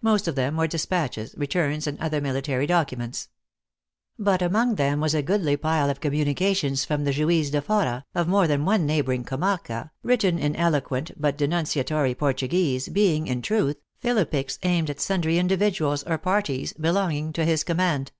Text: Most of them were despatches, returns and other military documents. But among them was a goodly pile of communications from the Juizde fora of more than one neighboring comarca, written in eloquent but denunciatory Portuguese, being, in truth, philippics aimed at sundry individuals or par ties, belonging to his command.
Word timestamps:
Most 0.00 0.28
of 0.28 0.36
them 0.36 0.56
were 0.56 0.68
despatches, 0.68 1.34
returns 1.36 1.88
and 1.88 1.98
other 1.98 2.20
military 2.20 2.64
documents. 2.64 3.28
But 4.16 4.40
among 4.40 4.76
them 4.76 5.00
was 5.00 5.16
a 5.16 5.20
goodly 5.22 5.56
pile 5.56 5.90
of 5.90 5.98
communications 5.98 6.84
from 6.84 7.02
the 7.02 7.10
Juizde 7.10 7.60
fora 7.60 8.04
of 8.14 8.28
more 8.28 8.46
than 8.46 8.64
one 8.64 8.86
neighboring 8.86 9.24
comarca, 9.24 9.90
written 10.04 10.38
in 10.38 10.54
eloquent 10.54 11.10
but 11.20 11.36
denunciatory 11.36 12.14
Portuguese, 12.14 12.88
being, 12.88 13.26
in 13.26 13.42
truth, 13.42 13.82
philippics 13.98 14.60
aimed 14.62 14.90
at 14.90 15.00
sundry 15.00 15.38
individuals 15.38 16.04
or 16.04 16.18
par 16.18 16.42
ties, 16.42 16.72
belonging 16.74 17.32
to 17.32 17.44
his 17.44 17.64
command. 17.64 18.12